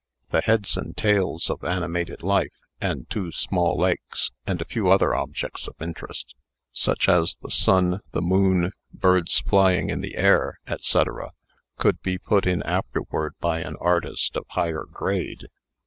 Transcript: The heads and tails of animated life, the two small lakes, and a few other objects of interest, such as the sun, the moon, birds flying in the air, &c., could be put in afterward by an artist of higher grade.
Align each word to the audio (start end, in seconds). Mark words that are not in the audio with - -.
The 0.31 0.41
heads 0.41 0.77
and 0.77 0.97
tails 0.97 1.47
of 1.51 1.63
animated 1.63 2.23
life, 2.23 2.55
the 2.79 3.05
two 3.07 3.31
small 3.31 3.77
lakes, 3.77 4.31
and 4.47 4.59
a 4.59 4.65
few 4.65 4.89
other 4.89 5.13
objects 5.13 5.67
of 5.67 5.79
interest, 5.79 6.33
such 6.73 7.07
as 7.07 7.35
the 7.43 7.51
sun, 7.51 7.99
the 8.11 8.19
moon, 8.19 8.71
birds 8.91 9.39
flying 9.41 9.91
in 9.91 10.01
the 10.01 10.15
air, 10.17 10.59
&c., 10.79 11.03
could 11.77 12.01
be 12.01 12.17
put 12.17 12.47
in 12.47 12.63
afterward 12.63 13.35
by 13.39 13.59
an 13.59 13.75
artist 13.79 14.35
of 14.35 14.45
higher 14.49 14.85
grade. 14.91 15.45